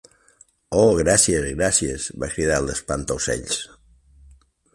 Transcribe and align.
Oh 0.83 0.93
gràcies... 0.99 1.45
gràcies!, 1.59 2.07
va 2.25 2.31
cridar 2.33 2.59
l'espantaocells. 2.65 3.61